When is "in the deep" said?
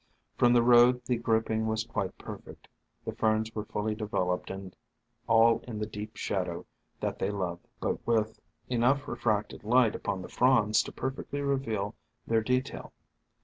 5.67-6.15